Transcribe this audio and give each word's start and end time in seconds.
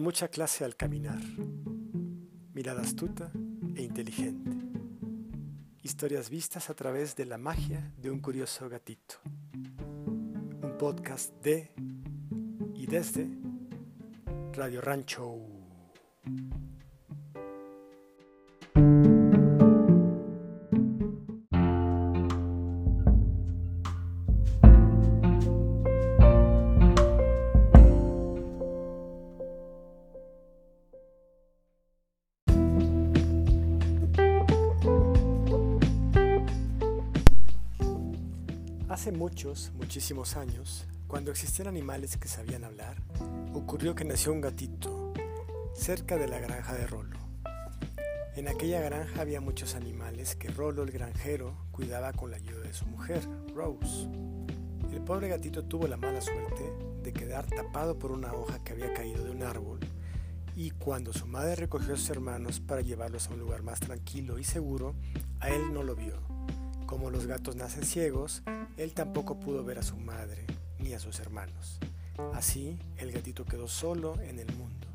con 0.00 0.04
mucha 0.06 0.28
clase 0.28 0.64
al 0.64 0.76
caminar, 0.76 1.20
mirada 2.54 2.80
astuta 2.80 3.30
e 3.76 3.82
inteligente, 3.82 4.50
historias 5.82 6.30
vistas 6.30 6.70
a 6.70 6.74
través 6.74 7.16
de 7.16 7.26
la 7.26 7.36
magia 7.36 7.92
de 7.98 8.10
un 8.10 8.20
curioso 8.20 8.66
gatito, 8.70 9.16
un 9.26 10.74
podcast 10.78 11.34
de 11.42 11.74
y 12.74 12.86
desde 12.86 13.28
Radio 14.54 14.80
Rancho. 14.80 15.36
Hace 38.90 39.12
muchos, 39.12 39.70
muchísimos 39.76 40.36
años, 40.36 40.84
cuando 41.06 41.30
existían 41.30 41.68
animales 41.68 42.16
que 42.16 42.26
sabían 42.26 42.64
hablar, 42.64 42.96
ocurrió 43.54 43.94
que 43.94 44.04
nació 44.04 44.32
un 44.32 44.40
gatito 44.40 45.12
cerca 45.74 46.16
de 46.16 46.26
la 46.26 46.40
granja 46.40 46.74
de 46.74 46.88
Rolo. 46.88 47.16
En 48.34 48.48
aquella 48.48 48.80
granja 48.80 49.20
había 49.20 49.40
muchos 49.40 49.76
animales 49.76 50.34
que 50.34 50.48
Rolo 50.48 50.82
el 50.82 50.90
granjero 50.90 51.54
cuidaba 51.70 52.12
con 52.12 52.32
la 52.32 52.38
ayuda 52.38 52.62
de 52.62 52.72
su 52.72 52.84
mujer, 52.86 53.22
Rose. 53.54 54.08
El 54.92 55.02
pobre 55.02 55.28
gatito 55.28 55.64
tuvo 55.64 55.86
la 55.86 55.96
mala 55.96 56.20
suerte 56.20 56.72
de 57.04 57.12
quedar 57.12 57.46
tapado 57.46 57.96
por 57.96 58.10
una 58.10 58.32
hoja 58.32 58.58
que 58.64 58.72
había 58.72 58.92
caído 58.92 59.22
de 59.22 59.30
un 59.30 59.44
árbol 59.44 59.78
y 60.56 60.72
cuando 60.72 61.12
su 61.12 61.28
madre 61.28 61.54
recogió 61.54 61.94
a 61.94 61.96
sus 61.96 62.10
hermanos 62.10 62.58
para 62.58 62.80
llevarlos 62.80 63.28
a 63.28 63.34
un 63.34 63.38
lugar 63.38 63.62
más 63.62 63.78
tranquilo 63.78 64.40
y 64.40 64.42
seguro, 64.42 64.96
a 65.38 65.48
él 65.50 65.72
no 65.72 65.84
lo 65.84 65.94
vio. 65.94 66.16
Como 66.86 67.08
los 67.10 67.28
gatos 67.28 67.54
nacen 67.54 67.84
ciegos, 67.84 68.42
él 68.80 68.94
tampoco 68.94 69.38
pudo 69.38 69.62
ver 69.62 69.78
a 69.78 69.82
su 69.82 69.98
madre 69.98 70.46
ni 70.78 70.94
a 70.94 70.98
sus 70.98 71.20
hermanos. 71.20 71.78
Así, 72.32 72.78
el 72.96 73.12
gatito 73.12 73.44
quedó 73.44 73.68
solo 73.68 74.18
en 74.22 74.38
el 74.38 74.50
mundo 74.56 74.88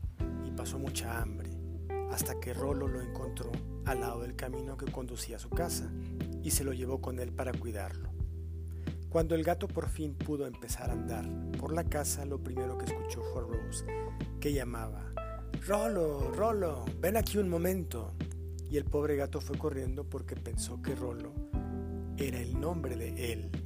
y 0.43 0.49
pasó 0.49 0.79
mucha 0.79 1.21
hambre, 1.21 1.51
hasta 2.11 2.39
que 2.39 2.55
Rolo 2.55 2.87
lo 2.87 2.99
encontró 2.99 3.51
al 3.85 3.99
lado 3.99 4.23
del 4.23 4.35
camino 4.35 4.75
que 4.75 4.91
conducía 4.91 5.35
a 5.35 5.39
su 5.39 5.51
casa 5.51 5.87
y 6.41 6.49
se 6.49 6.63
lo 6.63 6.73
llevó 6.73 6.99
con 6.99 7.19
él 7.19 7.31
para 7.31 7.53
cuidarlo. 7.53 8.09
Cuando 9.09 9.35
el 9.35 9.43
gato 9.43 9.67
por 9.67 9.87
fin 9.87 10.15
pudo 10.15 10.47
empezar 10.47 10.89
a 10.89 10.93
andar 10.93 11.29
por 11.59 11.71
la 11.71 11.83
casa, 11.83 12.25
lo 12.25 12.39
primero 12.39 12.79
que 12.79 12.85
escuchó 12.85 13.21
fue 13.33 13.43
Rose, 13.43 13.85
que 14.39 14.51
llamaba, 14.51 15.13
Rolo, 15.67 16.31
Rolo, 16.31 16.85
ven 16.99 17.17
aquí 17.17 17.37
un 17.37 17.49
momento. 17.49 18.15
Y 18.67 18.77
el 18.77 18.85
pobre 18.85 19.15
gato 19.15 19.39
fue 19.39 19.59
corriendo 19.59 20.09
porque 20.09 20.35
pensó 20.35 20.81
que 20.81 20.95
Rolo 20.95 21.33
era 22.17 22.41
el 22.41 22.59
nombre 22.59 22.95
de 22.95 23.31
él 23.31 23.64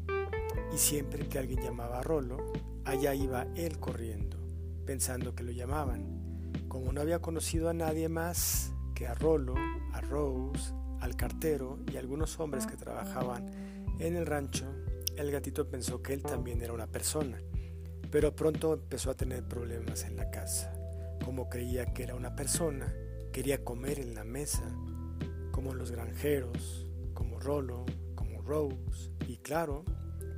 y 0.74 0.78
siempre 0.78 1.28
que 1.28 1.40
alguien 1.40 1.62
llamaba 1.62 2.00
a 2.00 2.04
Rolo, 2.04 2.38
allá 2.86 3.14
iba 3.14 3.48
él 3.56 3.80
corriendo, 3.80 4.38
pensando 4.86 5.36
que 5.36 5.44
lo 5.44 5.52
llamaban. 5.52 6.52
Como 6.68 6.92
no 6.94 7.02
había 7.02 7.20
conocido 7.20 7.70
a 7.70 7.74
nadie 7.74 8.10
más 8.10 8.74
que 8.94 9.08
a 9.08 9.14
Rolo, 9.14 9.56
a 9.94 10.02
Rose, 10.02 10.74
al 11.00 11.16
cartero 11.16 11.80
y 11.92 11.98
algunos 11.98 12.40
hombres 12.40 12.68
que 12.68 12.78
trabajaban 12.78 13.50
en 14.00 14.16
el 14.16 14.26
rancho, 14.26 14.66
el 15.18 15.32
gatito 15.32 15.70
pensó 15.70 16.02
que 16.02 16.14
él 16.14 16.24
también 16.24 16.62
era 16.62 16.74
una 16.74 16.88
persona, 16.88 17.42
pero 18.12 18.36
pronto 18.36 18.74
empezó 18.74 19.12
a 19.12 19.16
tener 19.16 19.44
problemas 19.44 20.04
en 20.04 20.16
la 20.16 20.30
casa. 20.30 20.74
Como 21.24 21.50
creía 21.50 21.94
que 21.94 22.04
era 22.04 22.16
una 22.16 22.36
persona, 22.36 22.94
quería 23.32 23.64
comer 23.64 24.00
en 24.00 24.16
la 24.16 24.24
mesa, 24.24 24.64
como 25.52 25.74
los 25.74 25.92
granjeros, 25.92 26.88
como 27.14 27.40
Rolo, 27.40 27.86
como 28.16 28.42
Rose, 28.42 29.12
y 29.28 29.38
claro, 29.38 29.84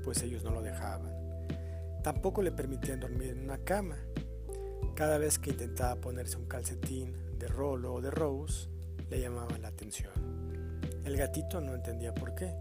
pues 0.04 0.22
ellos 0.24 0.44
no 0.44 0.52
lo 0.52 0.62
dejaban. 0.62 1.12
Tampoco 2.04 2.42
le 2.42 2.52
permitían 2.52 3.00
dormir 3.00 3.30
en 3.30 3.44
una 3.44 3.60
cama. 3.60 3.98
Cada 4.96 5.18
vez 5.18 5.40
que 5.40 5.52
intentaba 5.52 6.02
ponerse 6.02 6.38
un 6.38 6.48
calcetín 6.48 7.16
de 7.38 7.48
Rolo 7.48 7.94
o 7.94 8.02
de 8.02 8.12
Rose, 8.12 8.70
le 9.10 9.22
llamaban 9.22 9.62
la 9.62 9.68
atención. 9.68 10.12
El 11.06 11.18
gatito 11.18 11.62
no 11.62 11.76
entendía 11.76 12.14
por 12.14 12.36
qué, 12.36 12.54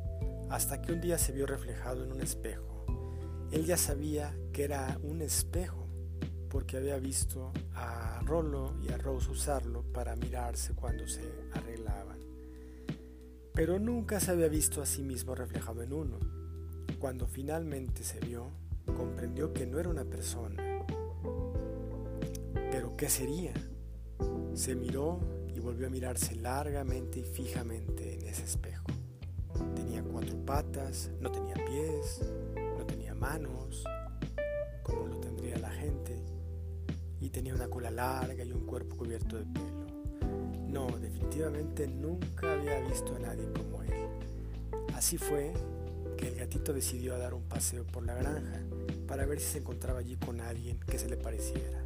hasta 0.50 0.80
que 0.82 0.92
un 0.92 1.00
día 1.00 1.18
se 1.18 1.32
vio 1.32 1.46
reflejado 1.46 2.04
en 2.04 2.12
un 2.12 2.20
espejo. 2.20 2.84
Él 3.50 3.64
ya 3.64 3.76
sabía 3.76 4.34
que 4.52 4.64
era 4.64 4.98
un 5.02 5.22
espejo, 5.22 5.86
porque 6.48 6.76
había 6.76 6.98
visto 6.98 7.52
a 7.74 8.20
Rolo 8.24 8.74
y 8.82 8.92
a 8.92 8.98
Rose 8.98 9.30
usarlo 9.30 9.82
para 9.92 10.16
mirarse 10.16 10.74
cuando 10.74 11.06
se 11.06 11.22
arreglaban. 11.52 12.18
Pero 13.54 13.78
nunca 13.78 14.20
se 14.20 14.32
había 14.32 14.48
visto 14.48 14.82
a 14.82 14.86
sí 14.86 15.02
mismo 15.02 15.34
reflejado 15.34 15.82
en 15.82 15.92
uno. 15.92 16.18
Cuando 17.00 17.26
finalmente 17.26 18.04
se 18.04 18.20
vio, 18.20 18.50
comprendió 18.94 19.54
que 19.54 19.64
no 19.64 19.78
era 19.78 19.88
una 19.88 20.04
persona. 20.04 20.62
¿Pero 22.70 22.94
qué 22.94 23.08
sería? 23.08 23.54
Se 24.52 24.74
miró 24.74 25.18
y 25.48 25.60
volvió 25.60 25.86
a 25.86 25.90
mirarse 25.90 26.34
largamente 26.36 27.20
y 27.20 27.22
fijamente 27.22 28.20
en 28.20 28.28
ese 28.28 28.44
espejo. 28.44 28.84
Tenía 29.74 30.02
cuatro 30.02 30.36
patas, 30.44 31.10
no 31.20 31.32
tenía 31.32 31.54
pies, 31.54 32.20
no 32.76 32.84
tenía 32.84 33.14
manos, 33.14 33.82
como 34.82 35.06
lo 35.06 35.16
tendría 35.20 35.56
la 35.56 35.70
gente, 35.70 36.22
y 37.18 37.30
tenía 37.30 37.54
una 37.54 37.68
cola 37.68 37.90
larga 37.90 38.44
y 38.44 38.52
un 38.52 38.66
cuerpo 38.66 38.98
cubierto 38.98 39.38
de 39.38 39.46
pelo. 39.46 39.86
No, 40.68 40.86
definitivamente 40.98 41.88
nunca 41.88 42.52
había 42.52 42.78
visto 42.80 43.16
a 43.16 43.20
nadie 43.20 43.50
como 43.52 43.82
él. 43.84 43.90
Así 44.94 45.16
fue 45.16 45.54
el 46.26 46.36
gatito 46.36 46.72
decidió 46.72 47.18
dar 47.18 47.34
un 47.34 47.44
paseo 47.44 47.84
por 47.84 48.04
la 48.04 48.14
granja 48.14 48.60
para 49.06 49.26
ver 49.26 49.40
si 49.40 49.46
se 49.52 49.58
encontraba 49.58 50.00
allí 50.00 50.16
con 50.16 50.40
alguien 50.40 50.78
que 50.80 50.98
se 50.98 51.08
le 51.08 51.16
pareciera. 51.16 51.84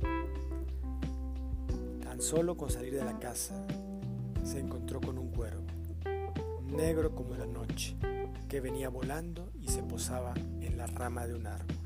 Tan 2.02 2.20
solo 2.20 2.56
con 2.56 2.70
salir 2.70 2.94
de 2.94 3.04
la 3.04 3.18
casa 3.18 3.66
se 4.44 4.60
encontró 4.60 5.00
con 5.00 5.18
un 5.18 5.30
cuervo, 5.30 5.64
negro 6.66 7.14
como 7.14 7.34
la 7.34 7.46
noche, 7.46 7.96
que 8.48 8.60
venía 8.60 8.88
volando 8.88 9.50
y 9.60 9.68
se 9.68 9.82
posaba 9.82 10.34
en 10.60 10.76
la 10.76 10.86
rama 10.86 11.26
de 11.26 11.34
un 11.34 11.46
árbol. 11.46 11.76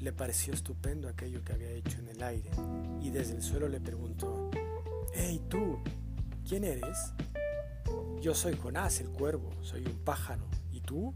Le 0.00 0.12
pareció 0.12 0.52
estupendo 0.52 1.08
aquello 1.08 1.42
que 1.42 1.52
había 1.52 1.70
hecho 1.70 1.98
en 1.98 2.08
el 2.08 2.22
aire 2.22 2.50
y 3.00 3.10
desde 3.10 3.36
el 3.36 3.42
suelo 3.42 3.68
le 3.68 3.80
preguntó, 3.80 4.50
¡Hey 5.14 5.40
tú! 5.48 5.78
¿Quién 6.46 6.64
eres? 6.64 7.12
Yo 8.20 8.34
soy 8.34 8.56
Jonás 8.56 9.00
el 9.00 9.08
cuervo, 9.08 9.50
soy 9.62 9.84
un 9.86 9.98
pájaro. 10.04 10.44
¿Y 10.72 10.80
tú? 10.80 11.14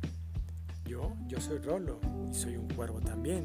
Yo, 0.89 1.13
yo 1.27 1.39
soy 1.39 1.59
Rolo 1.59 2.01
y 2.31 2.35
soy 2.35 2.57
un 2.57 2.67
cuervo 2.69 3.01
también. 3.03 3.45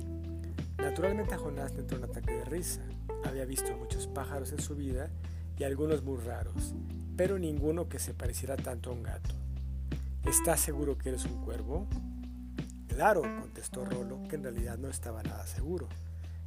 Naturalmente 0.78 1.36
a 1.36 1.38
Jonás 1.38 1.74
le 1.74 1.82
entró 1.82 1.98
un 1.98 2.06
ataque 2.06 2.32
de 2.32 2.46
risa. 2.46 2.82
Había 3.26 3.44
visto 3.44 3.76
muchos 3.78 4.08
pájaros 4.08 4.54
en 4.54 4.62
su 4.62 4.78
vida 4.78 5.10
y 5.60 5.66
algunos 5.66 6.04
muy 6.04 6.18
raros, 6.22 6.74
pero 7.18 7.38
ninguno 7.38 7.90
que 7.90 8.00
se 8.00 8.14
pareciera 8.14 8.56
tanto 8.56 8.90
a 8.90 8.94
un 8.94 9.04
gato. 9.04 9.36
¿Estás 10.26 10.62
seguro 10.62 10.98
que 10.98 11.10
eres 11.10 11.26
un 11.26 11.44
cuervo? 11.44 11.86
Claro, 12.88 13.22
contestó 13.22 13.84
Rolo, 13.84 14.24
que 14.30 14.38
en 14.38 14.44
realidad 14.44 14.78
no 14.78 14.88
estaba 14.88 15.22
nada 15.22 15.46
seguro. 15.46 15.90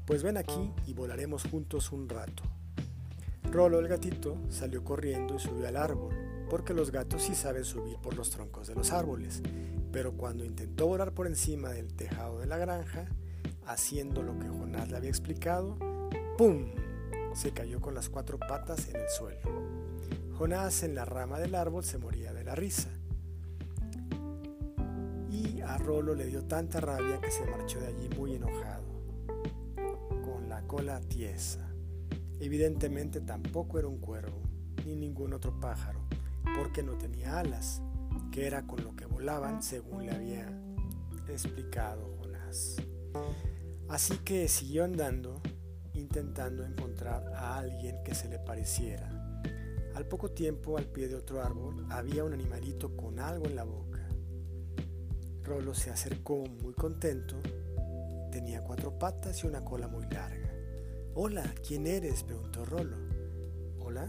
Pues 0.07 0.23
ven 0.23 0.39
aquí 0.39 0.73
y 0.87 0.95
volaremos 0.95 1.45
juntos 1.45 1.93
un 1.93 2.09
rato. 2.09 2.43
Rolo 3.53 3.81
el 3.81 3.89
gatito 3.89 4.39
salió 4.49 4.83
corriendo 4.83 5.37
y 5.37 5.41
subió 5.41 5.69
al 5.69 5.77
árbol, 5.77 6.15
porque 6.49 6.73
los 6.73 6.91
gatos 6.91 7.23
sí 7.23 7.35
saben 7.35 7.67
subir 7.67 7.99
por 7.99 8.17
los 8.17 8.31
troncos 8.31 8.67
de 8.67 8.75
los 8.75 8.93
árboles, 8.93 9.43
pero 9.97 10.13
cuando 10.13 10.45
intentó 10.45 10.89
volar 10.89 11.15
por 11.15 11.27
encima 11.27 11.71
del 11.71 11.95
tejado 11.95 12.41
de 12.41 12.47
la 12.47 12.59
granja, 12.59 13.07
haciendo 13.65 14.23
lo 14.23 14.39
que 14.39 14.47
Jonás 14.47 14.91
le 14.91 14.99
había 14.99 15.09
explicado, 15.09 15.79
¡pum! 16.37 16.67
se 17.33 17.53
cayó 17.53 17.81
con 17.81 17.95
las 17.95 18.11
cuatro 18.11 18.39
patas 18.39 18.91
en 18.91 18.97
el 18.97 19.09
suelo. 19.09 19.41
Jonás 20.35 20.83
en 20.83 20.95
la 20.95 21.07
rama 21.07 21.39
del 21.39 21.55
árbol 21.55 21.83
se 21.83 21.97
moría 21.97 22.35
de 22.35 22.45
la 22.45 22.55
risa. 22.55 22.91
Y 25.31 25.63
a 25.63 25.79
Rolo 25.79 26.15
le 26.15 26.27
dio 26.27 26.45
tanta 26.45 26.79
rabia 26.79 27.19
que 27.19 27.31
se 27.31 27.47
marchó 27.47 27.81
de 27.81 27.87
allí 27.87 28.11
muy 28.19 28.35
enojado, 28.35 28.85
con 30.23 30.51
la 30.51 30.61
cola 30.67 31.01
tiesa. 31.01 31.71
Evidentemente 32.39 33.23
tampoco 33.23 33.79
era 33.79 33.89
un 33.89 33.97
cuervo, 33.97 34.43
ni 34.85 34.95
ningún 34.95 35.33
otro 35.33 35.59
pájaro, 35.59 36.01
porque 36.55 36.83
no 36.83 36.99
tenía 36.99 37.39
alas 37.39 37.81
que 38.37 38.47
era 38.47 38.67
con 38.67 38.85
lo 38.85 38.95
que 38.95 39.07
volaban 39.07 39.63
según 39.63 40.05
le 40.05 40.13
había 40.13 40.47
explicado 41.27 42.19
Jonás. 42.19 42.77
Así 43.89 44.19
que 44.19 44.47
siguió 44.47 44.85
andando 44.85 45.41
intentando 45.95 46.63
encontrar 46.63 47.33
a 47.33 47.57
alguien 47.57 47.97
que 48.05 48.15
se 48.15 48.29
le 48.29 48.39
pareciera. 48.39 49.09
Al 49.95 50.07
poco 50.07 50.33
tiempo, 50.33 50.77
al 50.77 50.85
pie 50.85 51.09
de 51.09 51.15
otro 51.15 51.43
árbol, 51.43 51.87
había 51.89 52.25
un 52.25 52.35
animalito 52.35 52.95
con 52.95 53.21
algo 53.21 53.47
en 53.47 53.57
la 53.57 53.65
boca. 53.65 54.07
Rolo 55.43 55.73
se 55.73 55.89
acercó 55.89 56.45
muy 56.45 56.75
contento. 56.75 57.37
Tenía 58.31 58.63
cuatro 58.63 58.99
patas 58.99 59.43
y 59.43 59.47
una 59.47 59.65
cola 59.65 59.89
muy 59.89 60.05
larga. 60.11 60.53
Hola, 61.15 61.55
¿quién 61.67 61.87
eres? 61.87 62.23
preguntó 62.23 62.67
Rolo. 62.67 62.99
Hola, 63.81 64.07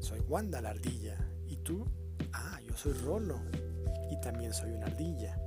soy 0.00 0.18
Wanda 0.18 0.60
la 0.60 0.70
ardilla. 0.70 1.16
¿Y 1.46 1.58
tú? 1.58 1.86
Ah, 2.32 2.58
yo 2.66 2.76
soy 2.76 2.94
Rolo. 2.94 3.40
Y 4.10 4.20
también 4.20 4.52
soy 4.52 4.72
una 4.72 4.86
ardilla. 4.86 5.38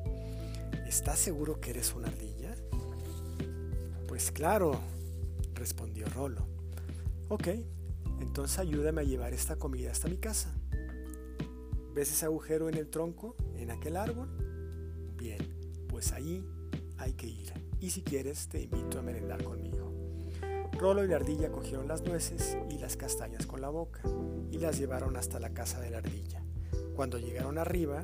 ¿Estás 0.88 1.20
seguro 1.20 1.60
que 1.60 1.72
eres 1.72 1.94
una 1.96 2.08
ardilla? 2.08 2.56
Pues 4.08 4.32
claro, 4.32 4.80
respondió 5.56 6.06
Rolo. 6.08 6.46
Ok, 7.30 7.48
entonces 8.20 8.60
ayúdame 8.60 9.02
a 9.02 9.06
llevar 9.06 9.34
esta 9.34 9.56
comida 9.56 9.92
hasta 9.92 10.10
mi 10.10 10.18
casa. 10.18 10.54
¿Ves 11.94 12.12
ese 12.12 12.26
agujero 12.26 12.70
en 12.70 12.76
el 12.76 12.90
tronco, 12.90 13.36
en 13.58 13.72
aquel 13.72 13.98
árbol? 13.98 14.30
Bien, 15.18 15.86
pues 15.88 16.12
ahí 16.14 16.46
hay 16.98 17.14
que 17.14 17.28
ir. 17.28 17.54
Y 17.80 17.90
si 17.90 18.02
quieres, 18.02 18.48
te 18.48 18.62
invito 18.62 19.00
a 19.00 19.02
merendar 19.02 19.44
conmigo. 19.44 19.92
Rolo 20.78 21.04
y 21.04 21.08
la 21.08 21.18
ardilla 21.18 21.52
cogieron 21.52 21.88
las 21.88 22.02
nueces 22.02 22.58
y 22.70 22.78
las 22.80 22.98
castañas 22.98 23.46
con 23.46 23.62
la 23.62 23.70
boca 23.70 24.02
y 24.52 24.58
las 24.58 24.78
llevaron 24.80 25.16
hasta 25.16 25.40
la 25.40 25.54
casa 25.54 25.80
de 25.80 25.90
la 25.90 26.00
ardilla. 26.00 26.44
Cuando 26.96 27.18
llegaron 27.18 27.58
arriba, 27.58 28.04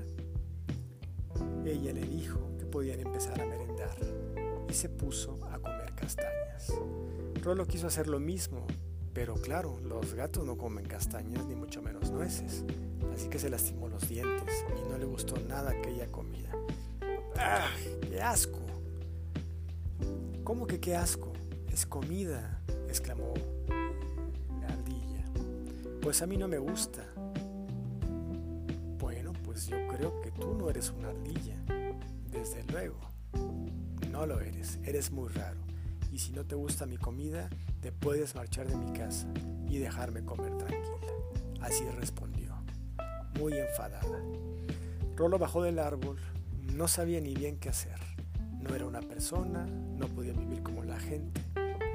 ella 1.72 1.94
le 1.94 2.02
dijo 2.02 2.40
que 2.58 2.66
podían 2.66 3.00
empezar 3.00 3.40
a 3.42 3.46
merendar 3.46 3.98
y 4.70 4.74
se 4.74 4.90
puso 4.90 5.40
a 5.52 5.60
comer 5.60 5.94
castañas. 5.96 6.74
Rolo 7.42 7.66
quiso 7.66 7.88
hacer 7.88 8.08
lo 8.08 8.20
mismo, 8.20 8.66
pero 9.14 9.36
claro, 9.36 9.80
los 9.82 10.14
gatos 10.14 10.46
no 10.46 10.58
comen 10.58 10.86
castañas 10.86 11.46
ni 11.46 11.56
mucho 11.56 11.82
menos 11.82 12.12
nueces, 12.12 12.64
así 13.14 13.30
que 13.30 13.40
se 13.40 13.50
lastimó 13.50 13.88
los 13.88 14.08
dientes 14.08 14.66
y 14.78 14.90
no 14.90 14.98
le 14.98 15.06
gustó 15.06 15.40
nada 15.40 15.72
aquella 15.72 16.08
comida. 16.08 16.52
¡Ah! 17.38 17.68
¡Qué 18.02 18.22
asco! 18.22 18.60
¿Cómo 20.44 20.66
que 20.66 20.80
qué 20.80 20.96
asco? 20.96 21.34
Es 21.72 21.86
comida, 21.86 22.62
exclamó 22.88 23.34
la 24.62 24.68
ardilla. 24.68 25.26
Pues 26.02 26.22
a 26.22 26.28
mí 26.28 26.38
no 26.38 26.48
me 26.48 26.58
gusta. 26.58 27.06
Pues 29.58 29.70
yo 29.70 29.88
creo 29.88 30.22
que 30.22 30.30
tú 30.30 30.54
no 30.54 30.70
eres 30.70 30.92
una 30.92 31.08
ardilla. 31.08 31.56
Desde 32.30 32.64
luego. 32.72 33.00
No 34.12 34.28
lo 34.28 34.40
eres, 34.40 34.78
eres 34.84 35.10
muy 35.10 35.30
raro. 35.30 35.60
Y 36.12 36.20
si 36.20 36.32
no 36.32 36.46
te 36.46 36.54
gusta 36.54 36.86
mi 36.86 36.98
comida, 36.98 37.50
te 37.82 37.92
puedes 37.92 38.36
marchar 38.36 38.68
de 38.68 38.76
mi 38.76 38.94
casa 38.94 39.28
y 39.68 39.80
dejarme 39.80 40.24
comer 40.24 40.56
tranquila. 40.60 41.08
Así 41.60 41.84
respondió, 41.90 42.54
muy 43.40 43.54
enfadada. 43.54 44.22
Rolo 45.16 45.40
bajó 45.40 45.64
del 45.64 45.80
árbol, 45.80 46.20
no 46.76 46.88
sabía 46.88 47.20
ni 47.20 47.34
bien 47.34 47.58
qué 47.58 47.70
hacer. 47.70 48.00
No 48.62 48.76
era 48.76 48.86
una 48.86 49.02
persona, 49.02 49.66
no 49.66 50.08
podía 50.08 50.34
vivir 50.34 50.62
como 50.62 50.84
la 50.84 51.00
gente, 51.00 51.42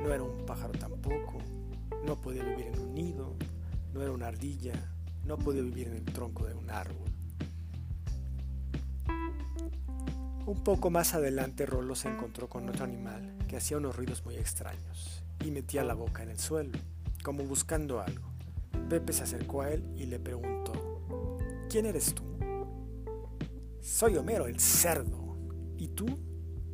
no 0.03 0.13
era 0.13 0.25
un 0.25 0.45
pájaro 0.47 0.73
tampoco, 0.73 1.39
no 2.05 2.21
podía 2.21 2.43
vivir 2.43 2.73
en 2.75 2.81
un 2.81 2.93
nido, 2.93 3.37
no 3.95 4.03
era 4.03 4.11
una 4.11 4.27
ardilla, 4.27 4.73
no 5.25 5.39
podía 5.39 5.63
vivir 5.63 5.87
en 5.87 5.95
el 5.95 6.05
tronco 6.07 6.45
de 6.45 6.55
un 6.55 6.69
árbol. 6.69 7.12
Un 10.53 10.65
poco 10.65 10.91
más 10.91 11.15
adelante 11.15 11.65
Rolo 11.65 11.95
se 11.95 12.09
encontró 12.09 12.51
con 12.51 12.69
otro 12.69 12.85
animal 12.85 13.39
que 13.49 13.57
hacía 13.57 13.79
unos 13.79 13.97
ruidos 13.97 14.23
muy 14.27 14.37
extraños 14.37 15.25
y 15.43 15.51
metía 15.51 15.83
la 15.83 15.95
boca 15.95 16.23
en 16.23 16.29
el 16.29 16.39
suelo, 16.39 16.79
como 17.25 17.43
buscando 17.45 18.03
algo. 18.03 18.29
Pepe 18.91 19.15
se 19.15 19.23
acercó 19.23 19.63
a 19.63 19.71
él 19.71 19.83
y 19.97 20.05
le 20.05 20.19
preguntó, 20.19 21.01
¿quién 21.71 21.87
eres 21.87 22.15
tú? 22.15 22.23
Soy 23.81 24.19
Homero, 24.19 24.47
el 24.47 24.61
cerdo. 24.61 25.39
¿Y 25.79 25.89
tú? 25.89 26.05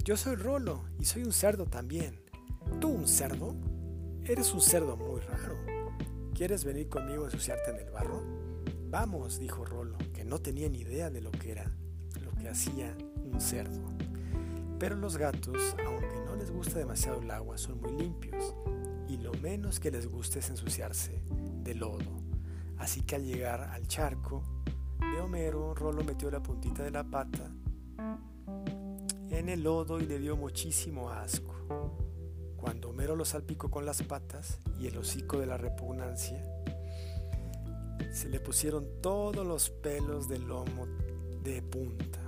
Yo 0.03 0.17
soy 0.17 0.35
Rolo 0.35 0.83
y 0.99 1.05
soy 1.05 1.23
un 1.23 1.33
cerdo 1.33 1.65
también. 1.65 2.21
¿Tú 2.81 2.89
un 2.89 3.07
cerdo? 3.07 3.55
Eres 4.25 4.53
un 4.53 4.61
cerdo 4.61 4.97
muy 4.97 5.21
raro. 5.21 5.57
¿Quieres 6.35 6.65
venir 6.65 6.89
conmigo 6.89 7.23
a 7.23 7.27
ensuciarte 7.27 7.71
en 7.71 7.77
el 7.77 7.93
barro? 7.93 8.25
Vamos, 8.91 9.39
dijo 9.39 9.65
Rolo, 9.65 9.99
que 10.13 10.25
no 10.25 10.41
tenía 10.41 10.69
ni 10.69 10.81
idea 10.81 11.11
de 11.11 11.21
lo 11.21 11.31
que 11.31 11.53
era, 11.53 11.73
hacía 12.49 12.97
un 13.25 13.41
cerdo. 13.41 13.89
Pero 14.79 14.97
los 14.97 15.17
gatos, 15.17 15.75
aunque 15.85 16.21
no 16.25 16.37
les 16.37 16.50
gusta 16.50 16.79
demasiado 16.79 17.21
el 17.21 17.31
agua, 17.31 17.59
son 17.59 17.81
muy 17.81 17.93
limpios 17.93 18.55
y 19.09 19.17
lo 19.17 19.33
menos 19.35 19.81
que 19.81 19.91
les 19.91 20.06
gusta 20.06 20.39
es 20.39 20.50
ensuciarse 20.50 21.21
de 21.62 21.75
lodo. 21.75 22.23
Así 22.79 23.03
que 23.03 23.17
al 23.17 23.25
llegar 23.25 23.61
al 23.61 23.89
charco 23.89 24.43
de 25.00 25.21
Homero, 25.21 25.75
Rolo 25.75 26.05
metió 26.05 26.31
la 26.31 26.43
puntita 26.43 26.85
de 26.85 26.91
la 26.91 27.05
pata 27.05 27.50
en 29.31 29.49
el 29.49 29.62
lodo 29.62 30.00
y 30.00 30.06
le 30.06 30.19
dio 30.19 30.37
muchísimo 30.37 31.11
asco. 31.11 31.55
Cuando 32.56 32.91
Homero 32.91 33.17
lo 33.17 33.25
salpicó 33.25 33.71
con 33.71 33.85
las 33.85 34.03
patas 34.03 34.59
y 34.81 34.87
el 34.87 34.97
hocico 34.99 35.39
de 35.39 35.47
la 35.47 35.56
repugnancia, 35.56 36.43
se 38.12 38.29
le 38.29 38.41
pusieron 38.41 38.87
todos 39.00 39.47
los 39.47 39.71
pelos 39.71 40.29
del 40.29 40.47
lomo 40.47 40.87
de 41.43 41.62
punta 41.62 42.28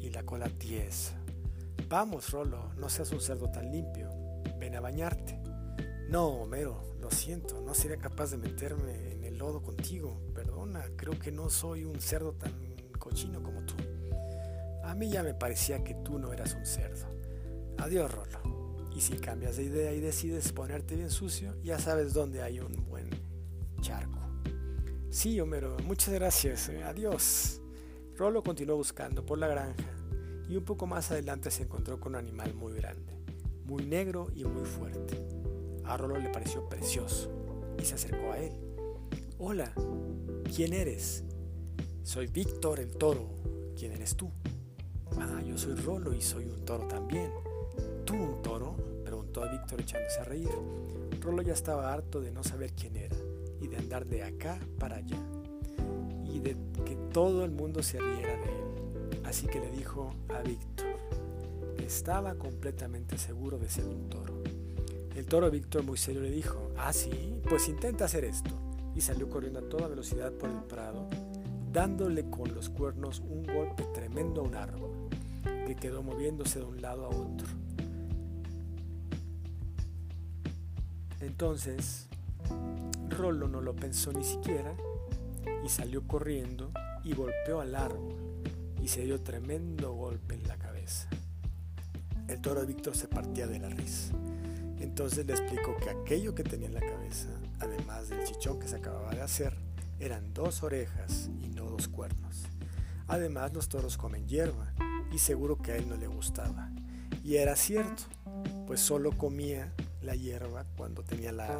y 0.00 0.10
la 0.10 0.24
cola 0.24 0.48
tiesa. 0.48 1.20
Vamos, 1.88 2.30
Rolo, 2.30 2.72
no 2.76 2.88
seas 2.88 3.10
un 3.12 3.20
cerdo 3.20 3.50
tan 3.50 3.70
limpio. 3.70 4.10
Ven 4.58 4.76
a 4.76 4.80
bañarte. 4.80 5.38
No, 6.08 6.28
Homero, 6.28 6.96
lo 7.00 7.10
siento, 7.10 7.60
no 7.60 7.74
sería 7.74 7.98
capaz 7.98 8.30
de 8.30 8.36
meterme 8.36 9.12
en 9.12 9.24
el 9.24 9.38
lodo 9.38 9.62
contigo. 9.62 10.20
Perdona, 10.34 10.84
creo 10.96 11.18
que 11.18 11.30
no 11.30 11.50
soy 11.50 11.84
un 11.84 12.00
cerdo 12.00 12.32
tan 12.32 12.52
cochino 12.98 13.42
como 13.42 13.64
tú. 13.64 13.74
A 14.84 14.94
mí 14.94 15.10
ya 15.10 15.22
me 15.22 15.34
parecía 15.34 15.84
que 15.84 15.94
tú 15.94 16.18
no 16.18 16.32
eras 16.32 16.54
un 16.54 16.66
cerdo. 16.66 17.06
Adiós, 17.78 18.12
Rolo. 18.12 18.88
Y 18.94 19.00
si 19.00 19.16
cambias 19.16 19.56
de 19.56 19.64
idea 19.64 19.92
y 19.92 20.00
decides 20.00 20.52
ponerte 20.52 20.96
bien 20.96 21.10
sucio, 21.10 21.54
ya 21.62 21.78
sabes 21.78 22.12
dónde 22.12 22.42
hay 22.42 22.60
un 22.60 22.86
buen 22.88 23.08
charco. 23.80 24.18
Sí, 25.10 25.40
Homero, 25.40 25.76
muchas 25.84 26.14
gracias. 26.14 26.68
Eh, 26.68 26.82
adiós. 26.82 27.59
Rolo 28.20 28.42
continuó 28.42 28.76
buscando 28.76 29.24
por 29.24 29.38
la 29.38 29.48
granja 29.48 29.88
y 30.46 30.54
un 30.54 30.62
poco 30.62 30.86
más 30.86 31.10
adelante 31.10 31.50
se 31.50 31.62
encontró 31.62 31.98
con 31.98 32.12
un 32.12 32.18
animal 32.18 32.52
muy 32.52 32.74
grande, 32.74 33.14
muy 33.64 33.86
negro 33.86 34.28
y 34.34 34.44
muy 34.44 34.66
fuerte. 34.66 35.26
A 35.84 35.96
Rolo 35.96 36.18
le 36.18 36.28
pareció 36.28 36.68
precioso 36.68 37.30
y 37.80 37.84
se 37.86 37.94
acercó 37.94 38.32
a 38.32 38.38
él. 38.38 38.52
Hola, 39.38 39.72
¿quién 40.54 40.74
eres? 40.74 41.24
Soy 42.02 42.26
Víctor 42.26 42.78
el 42.78 42.90
toro. 42.90 43.26
¿Quién 43.74 43.92
eres 43.92 44.14
tú? 44.14 44.30
Ah, 45.18 45.40
yo 45.42 45.56
soy 45.56 45.76
Rolo 45.76 46.12
y 46.12 46.20
soy 46.20 46.44
un 46.44 46.62
toro 46.66 46.86
también. 46.88 47.32
¿Tú 48.04 48.16
un 48.16 48.42
toro? 48.42 48.76
preguntó 49.02 49.42
a 49.44 49.50
Víctor 49.50 49.80
echándose 49.80 50.20
a 50.20 50.24
reír. 50.24 50.50
Rolo 51.22 51.40
ya 51.40 51.54
estaba 51.54 51.90
harto 51.90 52.20
de 52.20 52.32
no 52.32 52.44
saber 52.44 52.74
quién 52.74 52.96
era 52.96 53.16
y 53.62 53.68
de 53.68 53.78
andar 53.78 54.04
de 54.04 54.24
acá 54.24 54.60
para 54.78 54.96
allá 54.96 55.16
y 56.34 56.40
de 56.40 56.56
que 56.84 56.96
todo 57.12 57.44
el 57.44 57.50
mundo 57.50 57.82
se 57.82 57.98
riera 57.98 58.36
de 58.36 58.44
él. 58.44 59.20
Así 59.24 59.46
que 59.46 59.60
le 59.60 59.70
dijo 59.70 60.14
a 60.28 60.42
Víctor 60.42 60.86
que 61.76 61.84
estaba 61.84 62.34
completamente 62.34 63.18
seguro 63.18 63.58
de 63.58 63.68
ser 63.68 63.86
un 63.86 64.08
toro. 64.08 64.34
El 65.14 65.26
toro 65.26 65.50
Víctor 65.50 65.82
muy 65.82 65.98
serio 65.98 66.22
le 66.22 66.30
dijo, 66.30 66.70
ah 66.76 66.92
sí, 66.92 67.40
pues 67.48 67.68
intenta 67.68 68.04
hacer 68.06 68.24
esto. 68.24 68.50
Y 68.94 69.00
salió 69.00 69.28
corriendo 69.28 69.60
a 69.60 69.68
toda 69.68 69.88
velocidad 69.88 70.32
por 70.32 70.50
el 70.50 70.62
prado, 70.64 71.08
dándole 71.72 72.28
con 72.28 72.54
los 72.54 72.68
cuernos 72.70 73.20
un 73.20 73.44
golpe 73.44 73.84
tremendo 73.94 74.40
a 74.40 74.44
un 74.44 74.54
árbol 74.54 74.90
que 75.66 75.76
quedó 75.76 76.02
moviéndose 76.02 76.58
de 76.58 76.64
un 76.64 76.82
lado 76.82 77.04
a 77.04 77.08
otro. 77.08 77.46
Entonces, 81.20 82.08
Rolo 83.10 83.46
no 83.46 83.60
lo 83.60 83.74
pensó 83.74 84.12
ni 84.12 84.24
siquiera 84.24 84.74
y 85.64 85.68
salió 85.68 86.06
corriendo 86.06 86.72
y 87.04 87.14
golpeó 87.14 87.60
al 87.60 87.74
árbol 87.74 88.16
y 88.82 88.88
se 88.88 89.02
dio 89.02 89.20
tremendo 89.20 89.92
golpe 89.92 90.34
en 90.34 90.46
la 90.46 90.56
cabeza. 90.56 91.08
El 92.28 92.40
toro 92.40 92.64
Víctor 92.64 92.96
se 92.96 93.08
partía 93.08 93.46
de 93.46 93.58
la 93.58 93.68
risa. 93.68 94.14
Entonces 94.78 95.26
le 95.26 95.32
explicó 95.32 95.76
que 95.76 95.90
aquello 95.90 96.34
que 96.34 96.42
tenía 96.42 96.68
en 96.68 96.74
la 96.74 96.80
cabeza, 96.80 97.28
además 97.58 98.08
del 98.08 98.24
chichón 98.24 98.58
que 98.58 98.68
se 98.68 98.76
acababa 98.76 99.10
de 99.10 99.20
hacer, 99.20 99.54
eran 99.98 100.32
dos 100.32 100.62
orejas 100.62 101.28
y 101.42 101.48
no 101.48 101.64
dos 101.64 101.88
cuernos. 101.88 102.44
Además 103.08 103.52
los 103.52 103.68
toros 103.68 103.98
comen 103.98 104.26
hierba 104.26 104.72
y 105.12 105.18
seguro 105.18 105.58
que 105.58 105.72
a 105.72 105.76
él 105.76 105.88
no 105.88 105.96
le 105.96 106.06
gustaba. 106.06 106.70
Y 107.22 107.36
era 107.36 107.56
cierto, 107.56 108.04
pues 108.66 108.80
solo 108.80 109.12
comía 109.12 109.72
la 110.00 110.14
hierba 110.14 110.64
cuando 110.76 111.02
tenía 111.02 111.32
la 111.32 111.58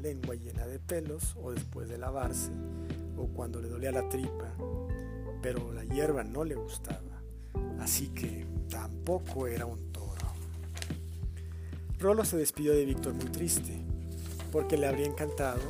lengua 0.00 0.34
llena 0.34 0.66
de 0.66 0.78
pelos 0.78 1.36
o 1.40 1.52
después 1.52 1.88
de 1.88 1.98
lavarse 1.98 2.50
o 3.18 3.26
cuando 3.28 3.60
le 3.60 3.68
dolía 3.68 3.92
la 3.92 4.08
tripa, 4.08 4.54
pero 5.42 5.72
la 5.72 5.84
hierba 5.84 6.24
no 6.24 6.44
le 6.44 6.54
gustaba, 6.54 7.22
así 7.80 8.08
que 8.08 8.46
tampoco 8.68 9.46
era 9.46 9.66
un 9.66 9.92
toro. 9.92 10.26
Rolo 11.98 12.24
se 12.24 12.36
despidió 12.36 12.74
de 12.74 12.84
Víctor 12.84 13.14
muy 13.14 13.26
triste, 13.26 13.84
porque 14.52 14.76
le 14.76 14.86
habría 14.86 15.06
encantado 15.06 15.60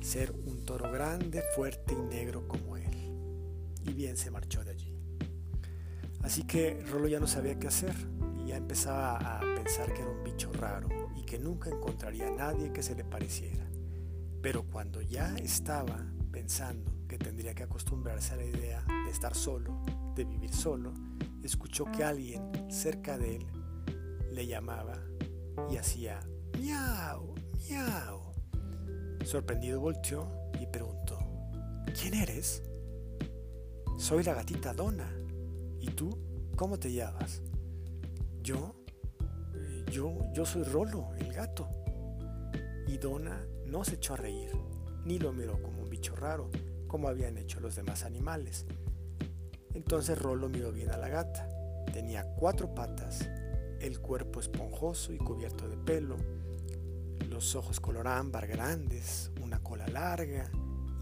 ser 0.00 0.32
un 0.46 0.64
toro 0.64 0.90
grande, 0.90 1.42
fuerte 1.54 1.94
y 1.94 2.02
negro 2.02 2.46
como 2.48 2.76
él, 2.76 2.90
y 3.84 3.92
bien 3.92 4.16
se 4.16 4.30
marchó 4.30 4.64
de 4.64 4.72
allí. 4.72 4.96
Así 6.22 6.44
que 6.44 6.82
Rolo 6.90 7.08
ya 7.08 7.20
no 7.20 7.26
sabía 7.26 7.58
qué 7.58 7.68
hacer 7.68 7.94
y 8.38 8.48
ya 8.48 8.56
empezaba 8.56 9.16
a 9.16 9.40
pensar 9.40 9.92
que 9.92 10.02
era 10.02 10.10
un 10.10 10.22
bicho 10.22 10.52
raro 10.52 10.88
y 11.16 11.22
que 11.24 11.38
nunca 11.38 11.70
encontraría 11.70 12.28
a 12.28 12.30
nadie 12.30 12.72
que 12.72 12.82
se 12.82 12.94
le 12.94 13.04
pareciera. 13.04 13.66
Pero 14.40 14.64
cuando 14.64 15.00
ya 15.00 15.34
estaba 15.36 16.06
pensando 16.32 17.06
que 17.06 17.18
tendría 17.18 17.54
que 17.54 17.62
acostumbrarse 17.62 18.32
a 18.32 18.36
la 18.38 18.44
idea 18.44 18.84
de 19.04 19.10
estar 19.10 19.34
solo, 19.34 19.82
de 20.16 20.24
vivir 20.24 20.52
solo, 20.52 20.92
escuchó 21.42 21.84
que 21.92 22.02
alguien 22.02 22.50
cerca 22.70 23.18
de 23.18 23.36
él 23.36 23.46
le 24.32 24.46
llamaba 24.46 24.98
y 25.70 25.76
hacía 25.76 26.20
miau, 26.58 27.34
miau. 27.68 28.32
Sorprendido 29.24 29.78
volteó 29.78 30.50
y 30.60 30.66
preguntó, 30.66 31.18
¿quién 32.00 32.14
eres? 32.14 32.62
Soy 33.98 34.24
la 34.24 34.34
gatita 34.34 34.72
Donna. 34.72 35.08
¿Y 35.80 35.90
tú? 35.90 36.18
¿Cómo 36.56 36.78
te 36.78 36.92
llamas? 36.92 37.42
Yo, 38.42 38.74
yo, 39.90 40.16
yo 40.32 40.46
soy 40.46 40.62
Rolo, 40.64 41.14
el 41.18 41.32
gato. 41.32 41.68
Y 42.88 42.98
Donna 42.98 43.44
no 43.66 43.84
se 43.84 43.96
echó 43.96 44.14
a 44.14 44.16
reír, 44.16 44.50
ni 45.04 45.18
lo 45.18 45.32
miró 45.32 45.60
como 45.62 45.82
un 45.82 45.90
bicho 45.90 46.14
raro, 46.16 46.50
como 46.86 47.08
habían 47.08 47.38
hecho 47.38 47.60
los 47.60 47.76
demás 47.76 48.04
animales. 48.04 48.66
Entonces 49.74 50.18
Rolo 50.18 50.48
miró 50.48 50.72
bien 50.72 50.90
a 50.90 50.96
la 50.96 51.08
gata. 51.08 51.48
Tenía 51.92 52.24
cuatro 52.36 52.74
patas, 52.74 53.28
el 53.80 54.00
cuerpo 54.00 54.40
esponjoso 54.40 55.12
y 55.12 55.18
cubierto 55.18 55.68
de 55.68 55.76
pelo, 55.76 56.16
los 57.28 57.54
ojos 57.56 57.80
color 57.80 58.06
ámbar 58.06 58.46
grandes, 58.46 59.30
una 59.42 59.62
cola 59.62 59.86
larga 59.88 60.50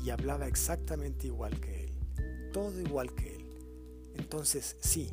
y 0.02 0.10
hablaba 0.10 0.46
exactamente 0.46 1.26
igual 1.26 1.60
que 1.60 1.84
él, 1.84 2.50
todo 2.52 2.80
igual 2.80 3.14
que 3.14 3.34
él. 3.34 3.46
Entonces 4.14 4.76
sí, 4.80 5.12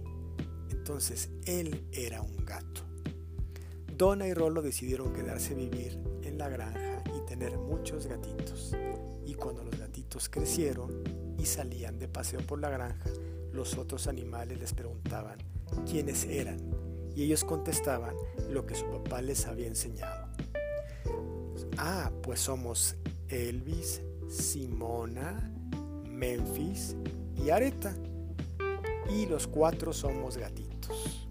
entonces 0.69 1.29
él 1.45 1.87
era 1.91 2.21
un 2.21 2.45
gato. 2.45 2.81
Donna 3.95 4.27
y 4.27 4.33
Rolo 4.33 4.61
decidieron 4.61 5.11
quedarse 5.11 5.53
a 5.53 5.57
vivir 5.57 5.99
en 6.23 6.37
la 6.37 6.49
granja 6.49 6.96
tener 7.37 7.57
muchos 7.57 8.07
gatitos. 8.07 8.75
Y 9.25 9.35
cuando 9.35 9.63
los 9.63 9.77
gatitos 9.77 10.29
crecieron 10.29 11.03
y 11.37 11.45
salían 11.45 11.99
de 11.99 12.07
paseo 12.07 12.39
por 12.41 12.59
la 12.59 12.69
granja, 12.69 13.09
los 13.51 13.77
otros 13.77 14.07
animales 14.07 14.59
les 14.59 14.73
preguntaban 14.73 15.37
quiénes 15.89 16.25
eran 16.25 16.57
y 17.15 17.23
ellos 17.23 17.43
contestaban 17.43 18.15
lo 18.49 18.65
que 18.65 18.75
su 18.75 18.85
papá 18.85 19.21
les 19.21 19.45
había 19.47 19.67
enseñado. 19.67 20.29
Ah, 21.77 22.11
pues 22.23 22.39
somos 22.39 22.95
Elvis, 23.29 24.01
Simona, 24.29 25.51
Memphis 26.09 26.95
y 27.43 27.49
Areta. 27.49 27.95
Y 29.09 29.25
los 29.25 29.47
cuatro 29.47 29.93
somos 29.93 30.37
gatitos. 30.37 31.26